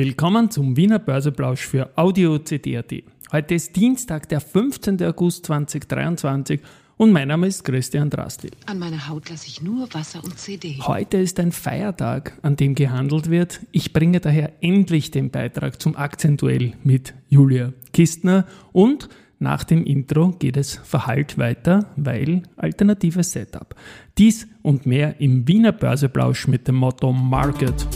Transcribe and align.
Willkommen 0.00 0.50
zum 0.50 0.78
Wiener 0.78 0.98
Börseplausch 0.98 1.66
für 1.66 1.90
Audio 1.94 2.38
CD.at. 2.38 2.90
Heute 3.32 3.54
ist 3.54 3.76
Dienstag, 3.76 4.30
der 4.30 4.40
15. 4.40 5.02
August 5.02 5.44
2023 5.44 6.58
und 6.96 7.12
mein 7.12 7.28
Name 7.28 7.48
ist 7.48 7.64
Christian 7.64 8.08
Drastil. 8.08 8.52
An 8.64 8.78
meiner 8.78 9.08
Haut 9.10 9.28
lasse 9.28 9.46
ich 9.48 9.60
nur 9.60 9.92
Wasser 9.92 10.24
und 10.24 10.38
CD. 10.38 10.78
Heute 10.80 11.18
ist 11.18 11.38
ein 11.38 11.52
Feiertag, 11.52 12.32
an 12.40 12.56
dem 12.56 12.74
gehandelt 12.74 13.28
wird. 13.28 13.60
Ich 13.72 13.92
bringe 13.92 14.20
daher 14.20 14.54
endlich 14.62 15.10
den 15.10 15.30
Beitrag 15.30 15.82
zum 15.82 15.94
Akzentuell 15.96 16.72
mit 16.82 17.12
Julia 17.28 17.74
Kistner 17.92 18.46
und 18.72 19.10
nach 19.38 19.64
dem 19.64 19.84
Intro 19.84 20.30
geht 20.30 20.56
es 20.56 20.76
verhallt 20.76 21.36
weiter, 21.36 21.90
weil 21.96 22.44
alternatives 22.56 23.32
Setup. 23.32 23.74
Dies 24.16 24.48
und 24.62 24.86
mehr 24.86 25.20
im 25.20 25.46
Wiener 25.46 25.72
Börseplausch 25.72 26.48
mit 26.48 26.68
dem 26.68 26.76
Motto 26.76 27.12
Market 27.12 27.86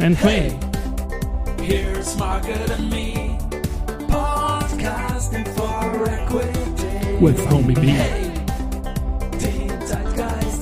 and 0.00 0.16
hey, 0.16 0.58
Here's 1.60 2.16
Market 2.18 2.70
and 2.70 2.90
me, 2.90 3.38
podcasting 4.08 5.46
for 5.48 6.08
equity. 6.08 7.16
With 7.20 7.38
Homie 7.48 7.74
B. 7.74 7.86
Hey, 7.88 8.30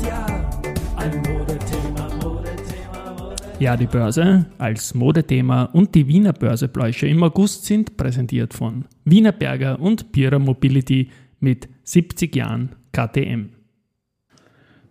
ja, 0.07 0.27
ein 0.97 1.23
Modethema, 1.23 2.09
Modethema, 2.23 3.15
Modethema. 3.19 3.59
Ja, 3.59 3.77
die 3.77 3.87
Börse 3.87 4.47
als 4.59 4.95
Modethema 4.95 5.65
und 5.65 5.95
die 5.95 6.07
Wiener 6.07 6.33
Börsepläusche 6.33 7.09
im 7.09 7.23
August 7.23 7.65
sind 7.65 7.97
präsentiert 7.97 8.55
von 8.55 8.85
Wiener 9.05 9.33
Berger 9.33 9.81
und 9.81 10.13
Pira 10.13 10.39
Mobility 10.39 11.11
mit 11.41 11.69
70 11.85 12.37
Jahren 12.37 12.77
KTM. 12.93 13.49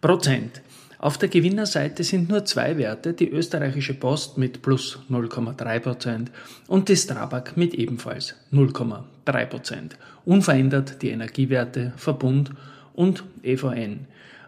Prozent. 0.00 0.62
Auf 0.98 1.18
der 1.18 1.28
Gewinnerseite 1.28 2.04
sind 2.04 2.30
nur 2.30 2.46
zwei 2.46 2.78
Werte, 2.78 3.12
die 3.12 3.30
österreichische 3.30 3.92
Post 3.94 4.38
mit 4.38 4.62
plus 4.62 4.98
0,3 5.10 5.80
Prozent 5.80 6.30
und 6.68 6.88
die 6.88 6.96
Strabag 6.96 7.56
mit 7.56 7.74
ebenfalls 7.74 8.36
0,3%. 8.52 9.46
Prozent. 9.46 9.98
Unverändert 10.24 11.02
die 11.02 11.10
Energiewerte 11.10 11.92
Verbund 11.96 12.52
und 12.94 13.24
EVN. 13.42 14.06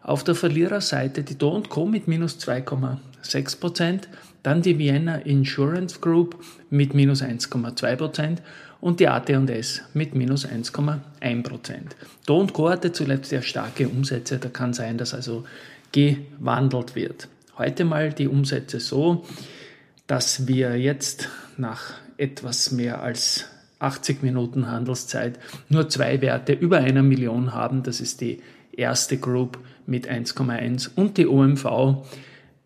Auf 0.08 0.24
der 0.24 0.34
Verliererseite 0.34 1.22
die 1.22 1.36
Do 1.36 1.62
Co. 1.68 1.84
mit 1.84 2.08
minus 2.08 2.38
2,6%, 2.38 4.04
dann 4.42 4.62
die 4.62 4.78
Vienna 4.78 5.16
Insurance 5.16 6.00
Group 6.00 6.42
mit 6.70 6.94
minus 6.94 7.20
1,2% 7.20 8.38
und 8.80 9.00
die 9.00 9.08
AT&S 9.08 9.82
mit 9.92 10.14
minus 10.14 10.46
1,1%. 10.46 11.00
Do 12.24 12.46
Co. 12.46 12.70
hatte 12.70 12.92
zuletzt 12.92 13.28
sehr 13.28 13.42
starke 13.42 13.86
Umsätze, 13.86 14.38
da 14.38 14.48
kann 14.48 14.72
sein, 14.72 14.96
dass 14.96 15.12
also 15.12 15.44
gewandelt 15.92 16.94
wird. 16.94 17.28
Heute 17.58 17.84
mal 17.84 18.10
die 18.10 18.28
Umsätze 18.28 18.80
so, 18.80 19.26
dass 20.06 20.48
wir 20.48 20.78
jetzt 20.78 21.28
nach 21.58 21.82
etwas 22.16 22.72
mehr 22.72 23.02
als 23.02 23.44
80 23.78 24.22
Minuten 24.22 24.70
Handelszeit 24.70 25.38
nur 25.68 25.90
zwei 25.90 26.22
Werte 26.22 26.54
über 26.54 26.78
einer 26.78 27.02
Million 27.02 27.52
haben. 27.52 27.82
Das 27.82 28.00
ist 28.00 28.22
die 28.22 28.40
erste 28.78 29.18
Group 29.18 29.58
mit 29.86 30.08
1,1 30.08 30.90
und 30.94 31.18
die 31.18 31.26
OMV 31.26 32.04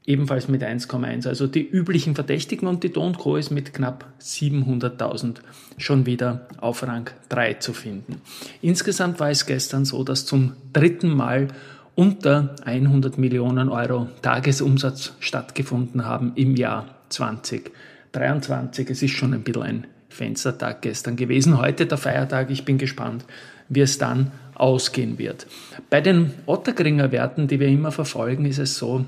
ebenfalls 0.04 0.48
mit 0.48 0.62
1,1. 0.62 1.28
Also 1.28 1.46
die 1.46 1.66
üblichen 1.66 2.14
Verdächtigen 2.14 2.66
und 2.68 2.82
die 2.82 2.90
Don't 2.90 3.18
Co. 3.18 3.36
ist 3.36 3.50
mit 3.50 3.72
knapp 3.72 4.06
700.000 4.20 5.36
schon 5.78 6.06
wieder 6.06 6.48
auf 6.60 6.82
Rang 6.82 7.10
3 7.28 7.54
zu 7.54 7.72
finden. 7.72 8.20
Insgesamt 8.60 9.20
war 9.20 9.30
es 9.30 9.46
gestern 9.46 9.84
so, 9.84 10.02
dass 10.04 10.26
zum 10.26 10.54
dritten 10.72 11.10
Mal 11.10 11.48
unter 11.94 12.56
100 12.64 13.18
Millionen 13.18 13.68
Euro 13.68 14.08
Tagesumsatz 14.22 15.12
stattgefunden 15.20 16.04
haben 16.04 16.32
im 16.34 16.56
Jahr 16.56 16.86
2023. 17.10 18.90
Es 18.90 19.02
ist 19.02 19.12
schon 19.12 19.34
ein 19.34 19.42
bisschen 19.42 19.62
ein 19.62 19.86
Fenstertag 20.08 20.82
gestern 20.82 21.16
gewesen. 21.16 21.58
Heute 21.58 21.86
der 21.86 21.98
Feiertag. 21.98 22.50
Ich 22.50 22.64
bin 22.64 22.78
gespannt, 22.78 23.24
wie 23.68 23.80
es 23.80 23.98
dann 23.98 24.32
ausgehen 24.62 25.18
wird. 25.18 25.48
Bei 25.90 26.00
den 26.00 26.32
Ottergringer 26.46 27.10
Werten, 27.10 27.48
die 27.48 27.58
wir 27.58 27.66
immer 27.66 27.90
verfolgen, 27.90 28.44
ist 28.44 28.58
es 28.58 28.78
so, 28.78 29.04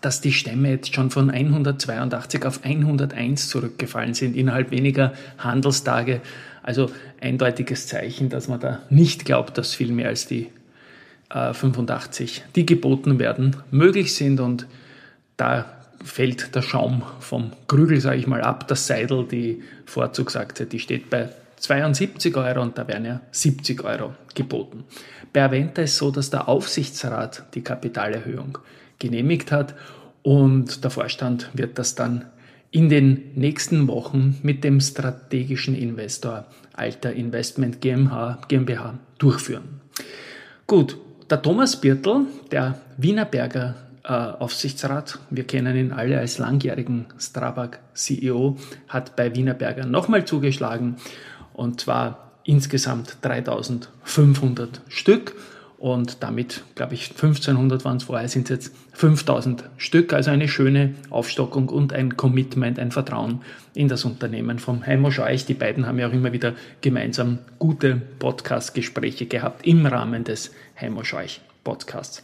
dass 0.00 0.22
die 0.22 0.32
Stämme 0.32 0.70
jetzt 0.70 0.94
schon 0.94 1.10
von 1.10 1.30
182 1.30 2.46
auf 2.46 2.64
101 2.64 3.50
zurückgefallen 3.50 4.14
sind 4.14 4.34
innerhalb 4.34 4.70
weniger 4.70 5.12
Handelstage. 5.36 6.22
Also 6.62 6.90
eindeutiges 7.20 7.88
Zeichen, 7.88 8.30
dass 8.30 8.48
man 8.48 8.58
da 8.58 8.80
nicht 8.88 9.26
glaubt, 9.26 9.58
dass 9.58 9.74
viel 9.74 9.92
mehr 9.92 10.08
als 10.08 10.26
die 10.26 10.48
äh, 11.28 11.52
85, 11.52 12.44
die 12.56 12.64
geboten 12.64 13.18
werden, 13.18 13.56
möglich 13.70 14.14
sind. 14.14 14.40
Und 14.40 14.66
da 15.36 15.66
fällt 16.02 16.54
der 16.54 16.62
Schaum 16.62 17.02
vom 17.20 17.52
Krügel, 17.68 18.00
sage 18.00 18.16
ich 18.16 18.26
mal, 18.26 18.40
ab. 18.40 18.66
Das 18.68 18.86
Seidel, 18.86 19.26
die 19.30 19.62
Vorzugsaktie, 19.84 20.64
die 20.64 20.78
steht 20.78 21.10
bei 21.10 21.28
72 21.60 22.36
Euro 22.36 22.62
und 22.62 22.76
da 22.78 22.88
werden 22.88 23.04
ja 23.04 23.20
70 23.30 23.84
Euro 23.84 24.14
geboten. 24.34 24.84
Bei 25.32 25.44
Aventa 25.44 25.82
ist 25.82 25.96
so, 25.96 26.10
dass 26.10 26.30
der 26.30 26.48
Aufsichtsrat 26.48 27.44
die 27.54 27.62
Kapitalerhöhung 27.62 28.58
genehmigt 28.98 29.52
hat 29.52 29.74
und 30.22 30.82
der 30.82 30.90
Vorstand 30.90 31.50
wird 31.54 31.78
das 31.78 31.94
dann 31.94 32.26
in 32.70 32.88
den 32.88 33.32
nächsten 33.34 33.88
Wochen 33.88 34.38
mit 34.42 34.64
dem 34.64 34.80
strategischen 34.80 35.74
Investor 35.74 36.46
Alter 36.72 37.12
Investment 37.12 37.80
GmbH, 37.80 38.38
GmbH 38.48 38.98
durchführen. 39.18 39.80
Gut, 40.66 40.96
der 41.28 41.42
Thomas 41.42 41.80
Birtel, 41.80 42.26
der 42.50 42.80
Wienerberger 42.96 43.74
äh, 44.04 44.12
Aufsichtsrat, 44.12 45.18
wir 45.30 45.44
kennen 45.44 45.76
ihn 45.76 45.92
alle 45.92 46.18
als 46.18 46.38
langjährigen 46.38 47.06
Strabag 47.18 47.80
CEO, 47.92 48.56
hat 48.88 49.16
bei 49.16 49.34
Wienerberger 49.34 49.84
nochmal 49.84 50.24
zugeschlagen 50.24 50.96
und 51.60 51.78
zwar 51.78 52.32
insgesamt 52.44 53.18
3500 53.20 54.80
Stück 54.88 55.34
und 55.76 56.22
damit, 56.22 56.64
glaube 56.74 56.94
ich, 56.94 57.10
1500 57.10 57.84
waren 57.84 57.98
es 57.98 58.04
vorher, 58.04 58.28
sind 58.28 58.50
es 58.50 58.50
jetzt 58.50 58.76
5000 58.94 59.64
Stück. 59.76 60.12
Also 60.14 60.30
eine 60.30 60.48
schöne 60.48 60.94
Aufstockung 61.10 61.68
und 61.68 61.92
ein 61.92 62.16
Commitment, 62.16 62.78
ein 62.78 62.92
Vertrauen 62.92 63.42
in 63.74 63.88
das 63.88 64.06
Unternehmen 64.06 64.58
vom 64.58 64.86
Heimo 64.86 65.10
Scheuch. 65.10 65.44
Die 65.44 65.54
beiden 65.54 65.86
haben 65.86 65.98
ja 65.98 66.08
auch 66.08 66.12
immer 66.12 66.32
wieder 66.32 66.54
gemeinsam 66.80 67.38
gute 67.58 67.96
Podcast-Gespräche 68.18 69.26
gehabt 69.26 69.66
im 69.66 69.84
Rahmen 69.84 70.24
des 70.24 70.52
Heimo 70.80 71.04
Scheuch 71.04 71.42
Podcasts. 71.62 72.22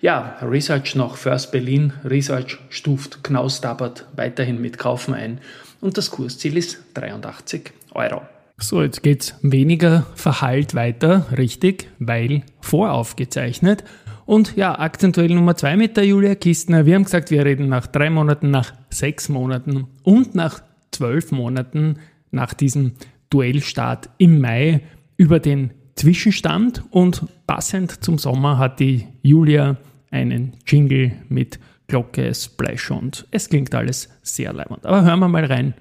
Ja, 0.00 0.38
Research 0.40 0.94
noch 0.94 1.16
First 1.16 1.52
Berlin. 1.52 1.92
Research 2.04 2.58
stuft 2.70 3.22
Knaus 3.22 3.60
Dabbert 3.60 4.06
weiterhin 4.16 4.62
mit 4.62 4.78
Kaufen 4.78 5.12
ein 5.12 5.40
und 5.82 5.98
das 5.98 6.10
Kursziel 6.10 6.56
ist 6.56 6.78
83 6.94 7.72
Euro. 7.92 8.22
So, 8.60 8.82
jetzt 8.82 9.04
geht's 9.04 9.36
weniger 9.40 10.06
verhallt 10.16 10.74
weiter, 10.74 11.26
richtig, 11.36 11.88
weil 12.00 12.42
voraufgezeichnet. 12.60 13.84
Und 14.26 14.56
ja, 14.56 14.76
akzentuell 14.76 15.32
Nummer 15.32 15.56
zwei 15.56 15.76
mit 15.76 15.96
der 15.96 16.04
Julia 16.04 16.34
Kistner. 16.34 16.84
Wir 16.84 16.96
haben 16.96 17.04
gesagt, 17.04 17.30
wir 17.30 17.44
reden 17.44 17.68
nach 17.68 17.86
drei 17.86 18.10
Monaten, 18.10 18.50
nach 18.50 18.72
sechs 18.90 19.28
Monaten 19.28 19.86
und 20.02 20.34
nach 20.34 20.60
zwölf 20.90 21.30
Monaten 21.30 21.98
nach 22.32 22.52
diesem 22.52 22.94
Duellstart 23.30 24.10
im 24.18 24.40
Mai 24.40 24.82
über 25.16 25.38
den 25.38 25.70
Zwischenstand. 25.94 26.82
Und 26.90 27.26
passend 27.46 28.04
zum 28.04 28.18
Sommer 28.18 28.58
hat 28.58 28.80
die 28.80 29.06
Julia 29.22 29.76
einen 30.10 30.54
Jingle 30.66 31.12
mit 31.28 31.60
Glocke, 31.86 32.34
Splash 32.34 32.90
und 32.90 33.26
es 33.30 33.48
klingt 33.48 33.72
alles 33.74 34.08
sehr 34.22 34.52
leibend. 34.52 34.84
Aber 34.84 35.04
hören 35.04 35.20
wir 35.20 35.28
mal 35.28 35.44
rein 35.44 35.74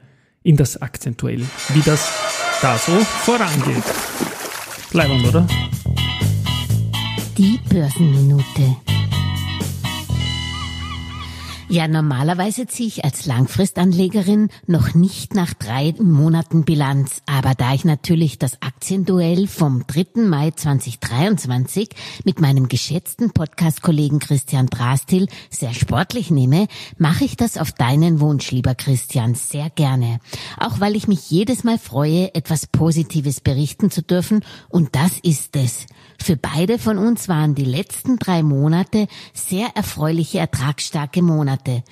in 0.43 0.55
das 0.55 0.79
Akzentuell, 0.81 1.41
wie 1.73 1.81
das 1.81 2.46
da 2.61 2.77
so 2.77 2.91
vorangeht. 3.25 3.83
Leibend, 4.91 5.27
oder? 5.27 5.47
Die 7.37 7.59
Börsenminute. 7.69 8.86
Ja, 11.69 11.89
normalerweise 11.89 12.65
ziehe 12.65 12.87
ich 12.87 13.03
als 13.03 13.25
Langfristanlegerin 13.25 14.47
noch 14.67 14.95
nicht 14.95 15.35
nach 15.35 15.53
drei 15.53 15.93
Monaten 15.99 16.63
Bilanz. 16.63 17.21
Aber 17.25 17.55
da 17.55 17.73
ich 17.73 17.83
natürlich 17.83 18.39
das 18.39 18.61
Aktienduell 18.61 19.47
vom 19.47 19.85
3. 19.85 20.21
Mai 20.21 20.51
2023 20.51 21.89
mit 22.23 22.39
meinem 22.39 22.69
geschätzten 22.69 23.31
Podcast-Kollegen 23.31 24.19
Christian 24.19 24.67
Drastil 24.67 25.27
sehr 25.49 25.73
sportlich 25.73 26.31
nehme, 26.31 26.67
mache 26.97 27.25
ich 27.25 27.35
das 27.35 27.57
auf 27.57 27.73
deinen 27.73 28.21
Wunsch, 28.21 28.49
lieber 28.51 28.73
Christian, 28.73 29.35
sehr 29.35 29.69
gerne. 29.69 30.19
Auch 30.57 30.79
weil 30.79 30.95
ich 30.95 31.09
mich 31.09 31.29
jedes 31.29 31.65
Mal 31.65 31.77
freue, 31.77 32.33
etwas 32.33 32.65
Positives 32.65 33.41
berichten 33.41 33.91
zu 33.91 34.01
dürfen. 34.03 34.45
Und 34.69 34.95
das 34.95 35.19
ist 35.21 35.57
es. 35.57 35.85
Für 36.17 36.37
beide 36.37 36.79
von 36.79 36.97
uns 36.97 37.27
waren 37.27 37.55
die 37.55 37.65
letzten 37.65 38.17
drei 38.17 38.41
Monate 38.41 39.07
sehr 39.33 39.67
erfreuliche, 39.75 40.39
ertragsstarke 40.39 41.21
Monate. 41.21 41.56
Monate. 41.57 41.83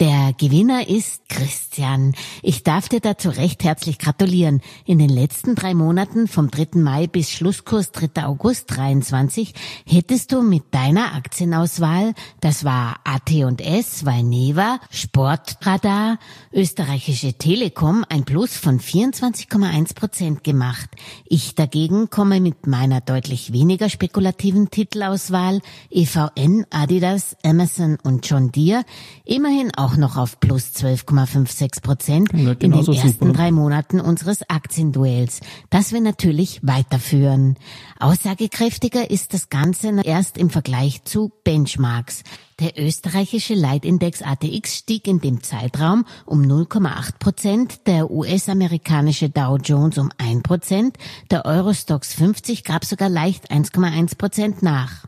Der 0.00 0.32
Gewinner 0.32 0.88
ist 0.88 1.28
Christian. 1.28 2.14
Ich 2.40 2.62
darf 2.62 2.88
dir 2.88 3.00
dazu 3.00 3.30
recht 3.30 3.64
herzlich 3.64 3.98
gratulieren. 3.98 4.60
In 4.84 5.00
den 5.00 5.08
letzten 5.08 5.56
drei 5.56 5.74
Monaten 5.74 6.28
vom 6.28 6.52
3. 6.52 6.78
Mai 6.78 7.08
bis 7.08 7.32
Schlusskurs 7.32 7.90
3. 7.90 8.24
August 8.24 8.76
23 8.76 9.54
hättest 9.84 10.30
du 10.30 10.42
mit 10.42 10.72
deiner 10.72 11.16
Aktienauswahl, 11.16 12.14
das 12.40 12.64
war 12.64 13.00
AT&S, 13.02 14.06
Valneva, 14.06 14.78
Sportradar, 14.90 16.20
österreichische 16.52 17.34
Telekom, 17.34 18.04
ein 18.08 18.24
Plus 18.24 18.56
von 18.56 18.78
24,1 18.78 19.96
Prozent 19.96 20.44
gemacht. 20.44 20.90
Ich 21.24 21.56
dagegen 21.56 22.08
komme 22.08 22.38
mit 22.38 22.68
meiner 22.68 23.00
deutlich 23.00 23.52
weniger 23.52 23.88
spekulativen 23.88 24.70
Titelauswahl 24.70 25.60
EVN, 25.90 26.66
Adidas, 26.70 27.36
Amazon 27.42 27.98
und 28.04 28.28
John 28.30 28.52
Deere 28.52 28.84
immerhin 29.24 29.72
auch 29.88 29.96
noch 29.96 30.16
auf 30.16 30.38
plus 30.38 30.72
12,56 30.76 31.82
Prozent 31.82 32.32
in 32.32 32.56
den 32.58 32.72
ersten 32.72 32.94
super. 32.94 33.32
drei 33.32 33.50
Monaten 33.50 34.00
unseres 34.00 34.48
Aktienduells, 34.50 35.40
das 35.70 35.92
wir 35.92 36.02
natürlich 36.02 36.60
weiterführen. 36.62 37.56
Aussagekräftiger 37.98 39.10
ist 39.10 39.32
das 39.32 39.48
Ganze 39.48 40.00
erst 40.04 40.36
im 40.36 40.50
Vergleich 40.50 41.04
zu 41.04 41.32
Benchmarks. 41.42 42.22
Der 42.60 42.78
österreichische 42.78 43.54
Leitindex 43.54 44.20
ATX 44.20 44.76
stieg 44.76 45.06
in 45.06 45.20
dem 45.20 45.42
Zeitraum 45.42 46.04
um 46.26 46.42
0,8 46.42 47.18
Prozent, 47.18 47.86
der 47.86 48.10
US-amerikanische 48.10 49.30
Dow 49.30 49.56
Jones 49.56 49.96
um 49.96 50.10
1 50.18 50.42
Prozent, 50.42 50.98
der 51.30 51.46
Eurostox 51.46 52.12
50 52.12 52.64
gab 52.64 52.84
sogar 52.84 53.08
leicht 53.08 53.50
1,1 53.50 54.18
Prozent 54.18 54.62
nach. 54.62 55.07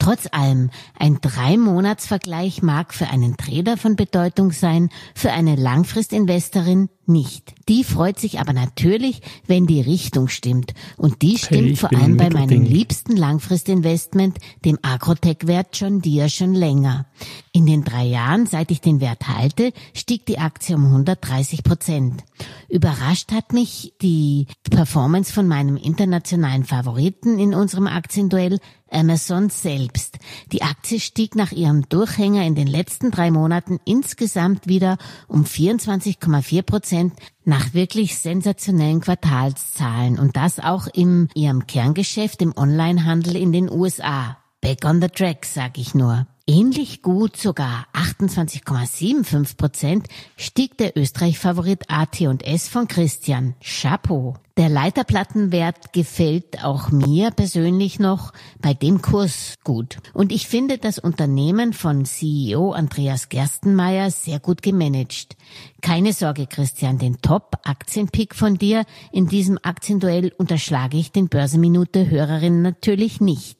Trotz 0.00 0.28
allem, 0.32 0.70
ein 0.98 1.18
Drei-Monats-Vergleich 1.20 2.62
mag 2.62 2.94
für 2.94 3.08
einen 3.08 3.36
Trader 3.36 3.76
von 3.76 3.96
Bedeutung 3.96 4.50
sein, 4.50 4.88
für 5.14 5.30
eine 5.30 5.56
Langfristinvestorin 5.56 6.88
nicht. 7.04 7.52
Die 7.68 7.84
freut 7.84 8.18
sich 8.18 8.40
aber 8.40 8.54
natürlich, 8.54 9.20
wenn 9.46 9.66
die 9.66 9.82
Richtung 9.82 10.28
stimmt. 10.28 10.72
Und 10.96 11.20
die 11.20 11.36
stimmt 11.36 11.68
hey, 11.68 11.76
vor 11.76 11.92
allem 11.92 12.16
bei 12.16 12.30
meinem 12.30 12.64
liebsten 12.64 13.14
Langfristinvestment, 13.14 14.38
dem 14.64 14.78
Agrotech-Wert 14.80 15.78
John 15.78 16.00
Deere, 16.00 16.30
schon 16.30 16.54
länger. 16.54 17.04
In 17.52 17.66
den 17.66 17.84
drei 17.84 18.04
Jahren, 18.06 18.46
seit 18.46 18.70
ich 18.70 18.80
den 18.80 19.02
Wert 19.02 19.28
halte, 19.28 19.72
stieg 19.92 20.24
die 20.24 20.38
Aktie 20.38 20.76
um 20.76 20.86
130 20.86 21.62
Prozent. 21.62 22.24
Überrascht 22.70 23.32
hat 23.32 23.52
mich 23.52 23.94
die 24.00 24.46
Performance 24.70 25.32
von 25.32 25.48
meinem 25.48 25.76
internationalen 25.76 26.64
Favoriten 26.64 27.38
in 27.40 27.52
unserem 27.52 27.88
Aktienduell, 27.88 28.60
Amazon 28.88 29.50
selbst. 29.50 30.18
Die 30.52 30.62
Aktie 30.62 31.00
stieg 31.00 31.34
nach 31.34 31.50
ihrem 31.50 31.88
Durchhänger 31.88 32.44
in 32.44 32.54
den 32.54 32.68
letzten 32.68 33.10
drei 33.10 33.32
Monaten 33.32 33.80
insgesamt 33.84 34.68
wieder 34.68 34.98
um 35.26 35.44
24,4 35.44 36.62
Prozent 36.62 37.14
nach 37.44 37.74
wirklich 37.74 38.18
sensationellen 38.18 39.00
Quartalszahlen 39.00 40.18
und 40.18 40.36
das 40.36 40.60
auch 40.60 40.86
in 40.86 41.28
ihrem 41.34 41.66
Kerngeschäft 41.66 42.40
im 42.40 42.56
Onlinehandel 42.56 43.34
in 43.34 43.52
den 43.52 43.68
USA. 43.68 44.36
Back 44.60 44.84
on 44.84 45.00
the 45.00 45.08
track, 45.08 45.44
sag 45.44 45.76
ich 45.76 45.94
nur. 45.94 46.26
Ähnlich 46.52 47.00
gut, 47.02 47.36
sogar 47.36 47.86
28,75 47.92 49.56
Prozent, 49.56 50.08
stieg 50.36 50.76
der 50.78 50.96
Österreich-Favorit 50.96 51.84
AT&S 51.88 52.66
von 52.66 52.88
Christian. 52.88 53.54
Chapeau. 53.62 54.34
Der 54.60 54.68
Leiterplattenwert 54.68 55.94
gefällt 55.94 56.62
auch 56.62 56.90
mir 56.90 57.30
persönlich 57.30 57.98
noch 57.98 58.34
bei 58.60 58.74
dem 58.74 59.00
Kurs 59.00 59.54
gut. 59.64 59.96
Und 60.12 60.32
ich 60.32 60.48
finde 60.48 60.76
das 60.76 60.98
Unternehmen 60.98 61.72
von 61.72 62.04
CEO 62.04 62.72
Andreas 62.72 63.30
Gerstenmeier 63.30 64.10
sehr 64.10 64.38
gut 64.38 64.60
gemanagt. 64.60 65.38
Keine 65.80 66.12
Sorge, 66.12 66.46
Christian, 66.46 66.98
den 66.98 67.22
Top-Aktienpick 67.22 68.34
von 68.34 68.58
dir 68.58 68.84
in 69.12 69.28
diesem 69.28 69.58
Aktienduell 69.62 70.30
unterschlage 70.36 70.98
ich 70.98 71.10
den 71.10 71.30
Börsenminute-Hörerinnen 71.30 72.60
natürlich 72.60 73.22
nicht. 73.22 73.56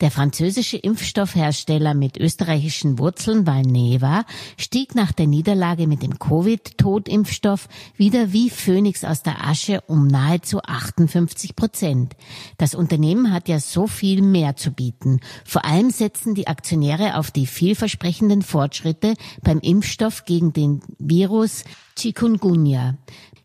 Der 0.00 0.12
französische 0.12 0.76
Impfstoffhersteller 0.76 1.94
mit 1.94 2.16
österreichischen 2.16 3.00
Wurzeln 3.00 3.44
Valneva 3.46 4.24
stieg 4.56 4.94
nach 4.94 5.10
der 5.10 5.26
Niederlage 5.26 5.88
mit 5.88 6.02
dem 6.04 6.18
Covid-Totimpfstoff 6.20 7.68
wieder 7.96 8.32
wie 8.32 8.50
Phönix 8.50 9.04
aus 9.04 9.24
der 9.24 9.44
Asche 9.44 9.80
um 9.88 10.06
nahe 10.06 10.40
nahezu 10.44 10.60
58 10.62 11.56
Prozent. 11.56 12.14
Das 12.58 12.74
Unternehmen 12.74 13.32
hat 13.32 13.48
ja 13.48 13.58
so 13.58 13.86
viel 13.86 14.22
mehr 14.22 14.56
zu 14.56 14.72
bieten. 14.72 15.20
Vor 15.44 15.64
allem 15.64 15.90
setzen 15.90 16.34
die 16.34 16.46
Aktionäre 16.46 17.16
auf 17.16 17.30
die 17.30 17.46
vielversprechenden 17.46 18.42
Fortschritte 18.42 19.14
beim 19.42 19.60
Impfstoff 19.60 20.24
gegen 20.24 20.52
den 20.52 20.82
Virus 20.98 21.64
Chikungunya. 21.98 22.98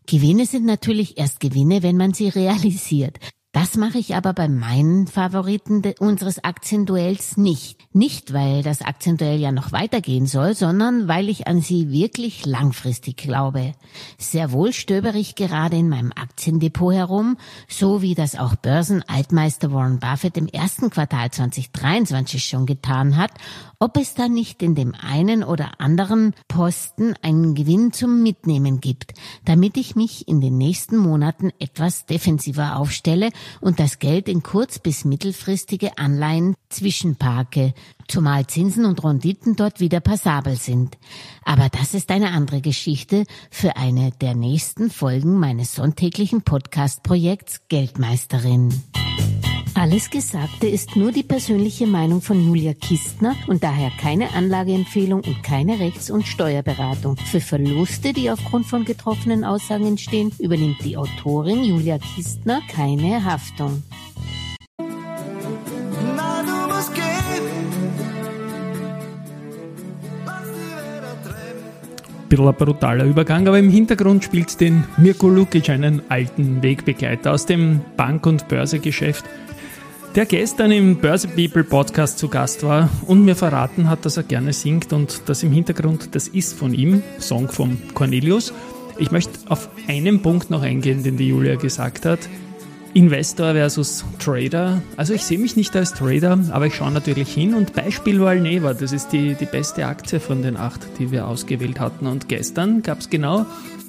Gewinne 0.06 0.44
sind 0.44 0.66
natürlich 0.66 1.18
erst 1.18 1.40
Gewinne, 1.40 1.82
wenn 1.82 1.96
man 1.96 2.12
sie 2.12 2.28
realisiert. 2.28 3.18
Das 3.60 3.76
mache 3.76 3.98
ich 3.98 4.16
aber 4.16 4.32
bei 4.32 4.48
meinen 4.48 5.06
Favoriten 5.06 5.82
unseres 5.98 6.42
Aktienduells 6.42 7.36
nicht. 7.36 7.78
Nicht, 7.92 8.32
weil 8.32 8.62
das 8.62 8.80
Aktienduell 8.80 9.38
ja 9.38 9.52
noch 9.52 9.70
weitergehen 9.70 10.24
soll, 10.24 10.54
sondern 10.54 11.08
weil 11.08 11.28
ich 11.28 11.46
an 11.46 11.60
sie 11.60 11.90
wirklich 11.90 12.46
langfristig 12.46 13.18
glaube. 13.18 13.74
Sehr 14.16 14.52
wohl 14.52 14.72
stöber 14.72 15.14
ich 15.14 15.34
gerade 15.34 15.76
in 15.76 15.90
meinem 15.90 16.10
Aktiendepot 16.10 16.94
herum, 16.94 17.36
so 17.68 18.00
wie 18.00 18.14
das 18.14 18.34
auch 18.34 18.56
Börsenaltmeister 18.56 19.70
Warren 19.72 19.98
Buffett 19.98 20.38
im 20.38 20.46
ersten 20.46 20.88
Quartal 20.88 21.30
2023 21.30 22.42
schon 22.42 22.64
getan 22.64 23.18
hat 23.18 23.32
ob 23.82 23.96
es 23.96 24.12
da 24.12 24.28
nicht 24.28 24.62
in 24.62 24.74
dem 24.74 24.94
einen 24.94 25.42
oder 25.42 25.80
anderen 25.80 26.34
Posten 26.48 27.14
einen 27.22 27.54
Gewinn 27.54 27.94
zum 27.94 28.22
Mitnehmen 28.22 28.78
gibt, 28.78 29.14
damit 29.46 29.78
ich 29.78 29.96
mich 29.96 30.28
in 30.28 30.42
den 30.42 30.58
nächsten 30.58 30.98
Monaten 30.98 31.50
etwas 31.58 32.04
defensiver 32.04 32.76
aufstelle 32.76 33.30
und 33.60 33.80
das 33.80 33.98
Geld 33.98 34.28
in 34.28 34.42
kurz- 34.42 34.78
bis 34.78 35.04
mittelfristige 35.04 35.98
Anleihen 35.98 36.54
zwischenparke, 36.68 37.74
zumal 38.08 38.46
Zinsen 38.46 38.84
und 38.84 39.02
Renditen 39.04 39.56
dort 39.56 39.80
wieder 39.80 40.00
passabel 40.00 40.56
sind. 40.56 40.98
Aber 41.44 41.68
das 41.68 41.94
ist 41.94 42.10
eine 42.10 42.30
andere 42.30 42.60
Geschichte 42.60 43.24
für 43.50 43.76
eine 43.76 44.12
der 44.20 44.34
nächsten 44.34 44.90
Folgen 44.90 45.38
meines 45.38 45.74
sonntäglichen 45.74 46.42
Podcast-Projekts 46.42 47.62
Geldmeisterin. 47.68 48.70
Alles 49.74 50.10
Gesagte 50.10 50.66
ist 50.66 50.96
nur 50.96 51.12
die 51.12 51.22
persönliche 51.22 51.86
Meinung 51.86 52.20
von 52.20 52.44
Julia 52.44 52.74
Kistner 52.74 53.34
und 53.46 53.62
daher 53.62 53.90
keine 54.00 54.32
Anlageempfehlung 54.34 55.20
und 55.20 55.42
keine 55.42 55.78
Rechts- 55.78 56.10
und 56.10 56.26
Steuerberatung. 56.26 57.16
Für 57.16 57.40
Verluste, 57.40 58.12
die 58.12 58.30
aufgrund 58.30 58.66
von 58.66 58.84
getroffenen 58.84 59.44
Aussagen 59.44 59.86
entstehen, 59.86 60.32
übernimmt 60.38 60.84
die 60.84 60.96
Autorin 60.96 61.64
Julia 61.64 61.98
Kistner 61.98 62.60
keine 62.68 63.24
Haftung. 63.24 63.82
bisschen 72.30 72.46
ein 72.46 72.54
brutaler 72.54 73.04
Übergang, 73.04 73.46
aber 73.48 73.58
im 73.58 73.68
Hintergrund 73.68 74.24
spielt 74.24 74.60
den 74.60 74.84
Mirko 74.96 75.28
Lukic, 75.28 75.68
einen 75.68 76.00
alten 76.08 76.62
Wegbegleiter 76.62 77.32
aus 77.32 77.44
dem 77.44 77.80
Bank- 77.96 78.24
und 78.24 78.48
Börsegeschäft, 78.48 79.24
der 80.14 80.26
gestern 80.26 80.72
im 80.72 80.96
Börse 80.96 81.28
People 81.28 81.62
Podcast 81.62 82.18
zu 82.18 82.28
Gast 82.28 82.64
war 82.64 82.88
und 83.06 83.24
mir 83.24 83.36
verraten 83.36 83.88
hat, 83.88 84.04
dass 84.04 84.16
er 84.16 84.24
gerne 84.24 84.52
singt 84.52 84.92
und 84.92 85.22
das 85.26 85.42
im 85.42 85.52
Hintergrund, 85.52 86.14
das 86.14 86.26
ist 86.26 86.54
von 86.54 86.74
ihm, 86.74 87.02
Song 87.20 87.48
von 87.48 87.78
Cornelius. 87.94 88.52
Ich 88.98 89.12
möchte 89.12 89.38
auf 89.48 89.68
einen 89.88 90.20
Punkt 90.20 90.50
noch 90.50 90.62
eingehen, 90.62 91.04
den 91.04 91.16
die 91.16 91.28
Julia 91.28 91.54
gesagt 91.54 92.06
hat. 92.06 92.18
Investor 92.92 93.52
versus 93.52 94.04
Trader. 94.18 94.82
Also 94.96 95.14
ich 95.14 95.22
sehe 95.22 95.38
mich 95.38 95.54
nicht 95.54 95.76
als 95.76 95.94
Trader, 95.94 96.40
aber 96.50 96.66
ich 96.66 96.74
schaue 96.74 96.90
natürlich 96.90 97.32
hin 97.32 97.54
und 97.54 97.72
Beispiel 97.72 98.20
Valneva, 98.20 98.74
das 98.74 98.90
ist 98.90 99.10
die, 99.10 99.34
die 99.34 99.46
beste 99.46 99.86
Aktie 99.86 100.18
von 100.18 100.42
den 100.42 100.56
acht, 100.56 100.80
die 100.98 101.12
wir 101.12 101.28
ausgewählt 101.28 101.78
hatten. 101.78 102.08
Und 102.08 102.28
gestern 102.28 102.82
gab 102.82 102.98
es 102.98 103.08
genau 103.08 103.46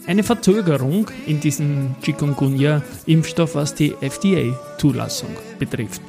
eine 0.08 0.24
Verzögerung 0.24 1.08
in 1.25 1.39
diesem 1.39 1.96
Chikungunya-Impfstoff, 2.01 3.55
was 3.55 3.75
die 3.75 3.93
FDA-Zulassung 4.01 5.29
betrifft. 5.60 6.01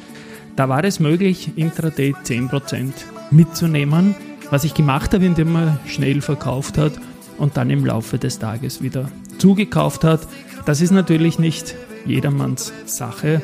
Da 0.57 0.69
war 0.69 0.85
es 0.85 1.01
möglich, 1.01 1.51
intraday 1.57 2.15
10% 2.25 2.93
mitzunehmen, 3.31 4.15
was 4.51 4.65
ich 4.65 4.75
gemacht 4.75 5.15
habe, 5.15 5.25
indem 5.25 5.53
man 5.53 5.79
schnell 5.87 6.21
verkauft 6.21 6.79
hat 6.79 6.93
und 7.39 7.57
dann 7.57 7.71
im 7.71 7.85
Laufe 7.87 8.19
des 8.19 8.39
Tages 8.39 8.83
wieder 8.83 9.11
zugekauft 9.39 10.05
hat. 10.05 10.21
Das 10.67 10.81
ist 10.81 10.91
natürlich 10.91 11.39
nicht 11.39 11.75
jedermanns 12.05 12.73
Sache. 12.85 13.43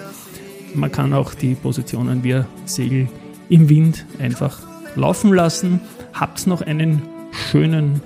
Man 0.75 0.93
kann 0.93 1.15
auch 1.15 1.35
die 1.35 1.55
Positionen 1.55 2.25
wie 2.25 2.43
Segel 2.67 3.09
im 3.49 3.69
Wind 3.69 4.05
einfach 4.19 4.59
laufen 4.97 5.33
lassen. 5.33 5.81
Habt 6.13 6.47
noch 6.47 6.61
einen 6.61 7.03
schönen 7.33 8.03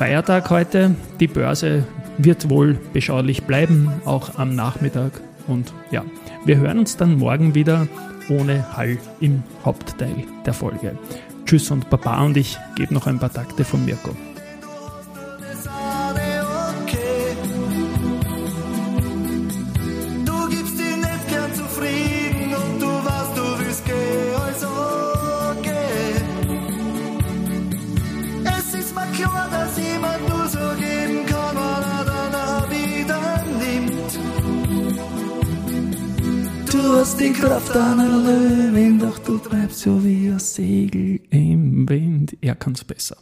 Feiertag 0.00 0.48
heute. 0.48 0.94
Die 1.20 1.26
Börse 1.26 1.84
wird 2.16 2.48
wohl 2.48 2.78
beschaulich 2.94 3.42
bleiben, 3.42 3.92
auch 4.06 4.38
am 4.38 4.54
Nachmittag. 4.54 5.12
Und 5.46 5.74
ja, 5.90 6.06
wir 6.46 6.56
hören 6.56 6.78
uns 6.78 6.96
dann 6.96 7.18
morgen 7.18 7.54
wieder 7.54 7.86
ohne 8.30 8.74
Hall 8.74 8.96
im 9.20 9.42
Hauptteil 9.62 10.24
der 10.46 10.54
Folge. 10.54 10.96
Tschüss 11.44 11.70
und 11.70 11.90
Baba 11.90 12.24
und 12.24 12.38
ich 12.38 12.58
gebe 12.76 12.94
noch 12.94 13.06
ein 13.06 13.18
paar 13.18 13.30
Takte 13.30 13.62
von 13.62 13.84
Mirko. 13.84 14.16
Die 37.20 37.32
Kraft 37.32 37.76
einer 37.76 38.08
Löwin, 38.08 38.98
doch 38.98 39.18
du 39.18 39.36
treibst 39.36 39.80
so 39.80 40.02
wie 40.02 40.30
ein 40.30 40.38
Segel 40.38 41.20
im 41.28 41.86
Wind. 41.86 42.36
Er 42.40 42.54
kann's 42.54 42.82
besser. 42.82 43.16